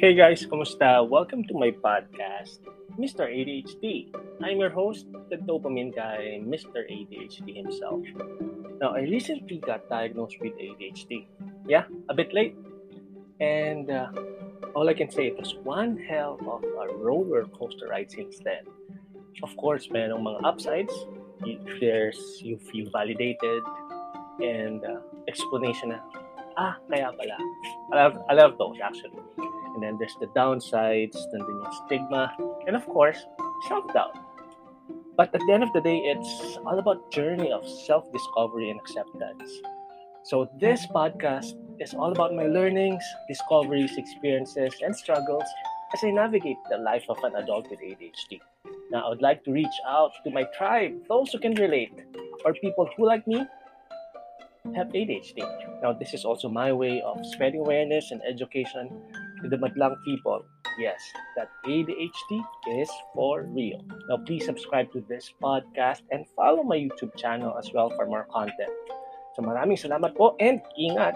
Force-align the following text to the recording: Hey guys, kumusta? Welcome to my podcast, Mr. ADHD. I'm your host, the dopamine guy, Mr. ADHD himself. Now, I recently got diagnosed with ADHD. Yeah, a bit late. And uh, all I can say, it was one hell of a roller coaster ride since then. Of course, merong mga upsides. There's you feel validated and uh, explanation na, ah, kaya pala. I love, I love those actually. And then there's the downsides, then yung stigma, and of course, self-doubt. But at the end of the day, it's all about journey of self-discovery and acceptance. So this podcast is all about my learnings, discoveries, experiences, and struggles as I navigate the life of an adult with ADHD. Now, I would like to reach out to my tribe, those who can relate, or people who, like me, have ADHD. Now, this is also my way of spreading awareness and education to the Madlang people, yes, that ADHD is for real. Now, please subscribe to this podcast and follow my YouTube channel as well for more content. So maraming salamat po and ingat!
Hey 0.00 0.16
guys, 0.16 0.40
kumusta? 0.48 1.04
Welcome 1.04 1.44
to 1.44 1.52
my 1.52 1.76
podcast, 1.76 2.64
Mr. 2.96 3.28
ADHD. 3.28 4.08
I'm 4.40 4.56
your 4.56 4.72
host, 4.72 5.04
the 5.28 5.36
dopamine 5.36 5.92
guy, 5.92 6.40
Mr. 6.40 6.88
ADHD 6.88 7.52
himself. 7.52 8.00
Now, 8.80 8.96
I 8.96 9.04
recently 9.04 9.60
got 9.60 9.92
diagnosed 9.92 10.40
with 10.40 10.56
ADHD. 10.56 11.28
Yeah, 11.68 11.84
a 12.08 12.16
bit 12.16 12.32
late. 12.32 12.56
And 13.44 13.92
uh, 13.92 14.08
all 14.72 14.88
I 14.88 14.96
can 14.96 15.12
say, 15.12 15.28
it 15.28 15.36
was 15.36 15.52
one 15.68 16.00
hell 16.00 16.40
of 16.48 16.64
a 16.64 16.96
roller 16.96 17.44
coaster 17.52 17.92
ride 17.92 18.08
since 18.08 18.40
then. 18.40 18.64
Of 19.44 19.52
course, 19.60 19.92
merong 19.92 20.24
mga 20.24 20.40
upsides. 20.48 20.96
There's 21.76 22.40
you 22.40 22.56
feel 22.56 22.88
validated 22.88 23.60
and 24.40 24.80
uh, 24.80 25.04
explanation 25.28 25.92
na, 25.92 26.00
ah, 26.56 26.80
kaya 26.88 27.12
pala. 27.12 27.36
I 27.92 27.94
love, 28.00 28.16
I 28.16 28.32
love 28.32 28.56
those 28.56 28.80
actually. 28.80 29.59
And 29.74 29.82
then 29.82 29.96
there's 29.98 30.16
the 30.20 30.26
downsides, 30.28 31.16
then 31.32 31.40
yung 31.40 31.72
stigma, 31.86 32.34
and 32.66 32.76
of 32.76 32.86
course, 32.86 33.24
self-doubt. 33.68 34.16
But 35.16 35.34
at 35.34 35.40
the 35.46 35.52
end 35.52 35.62
of 35.62 35.72
the 35.72 35.80
day, 35.80 35.98
it's 35.98 36.58
all 36.64 36.78
about 36.78 37.12
journey 37.12 37.52
of 37.52 37.66
self-discovery 37.68 38.70
and 38.70 38.80
acceptance. 38.80 39.50
So 40.22 40.50
this 40.60 40.86
podcast 40.86 41.54
is 41.78 41.94
all 41.94 42.12
about 42.12 42.34
my 42.34 42.44
learnings, 42.44 43.02
discoveries, 43.28 43.96
experiences, 43.96 44.74
and 44.82 44.94
struggles 44.94 45.44
as 45.94 46.00
I 46.04 46.10
navigate 46.10 46.58
the 46.70 46.78
life 46.78 47.04
of 47.08 47.18
an 47.24 47.36
adult 47.36 47.70
with 47.70 47.80
ADHD. 47.80 48.40
Now, 48.90 49.06
I 49.06 49.08
would 49.08 49.22
like 49.22 49.44
to 49.44 49.52
reach 49.52 49.78
out 49.86 50.12
to 50.24 50.30
my 50.30 50.44
tribe, 50.56 50.92
those 51.08 51.32
who 51.32 51.38
can 51.38 51.54
relate, 51.54 51.92
or 52.44 52.54
people 52.54 52.88
who, 52.96 53.06
like 53.06 53.26
me, 53.26 53.46
have 54.74 54.88
ADHD. 54.88 55.40
Now, 55.82 55.92
this 55.92 56.12
is 56.12 56.24
also 56.24 56.48
my 56.48 56.72
way 56.72 57.00
of 57.00 57.24
spreading 57.26 57.60
awareness 57.60 58.10
and 58.10 58.20
education 58.28 58.90
to 59.42 59.48
the 59.48 59.56
Madlang 59.56 59.96
people, 60.04 60.44
yes, 60.78 61.00
that 61.36 61.48
ADHD 61.66 62.44
is 62.80 62.90
for 63.14 63.44
real. 63.48 63.80
Now, 64.08 64.18
please 64.24 64.44
subscribe 64.44 64.92
to 64.92 65.04
this 65.08 65.32
podcast 65.42 66.02
and 66.10 66.26
follow 66.36 66.62
my 66.62 66.76
YouTube 66.76 67.16
channel 67.16 67.56
as 67.58 67.72
well 67.72 67.90
for 67.90 68.06
more 68.06 68.26
content. 68.30 68.72
So 69.36 69.42
maraming 69.42 69.78
salamat 69.78 70.18
po 70.18 70.36
and 70.42 70.60
ingat! 70.76 71.14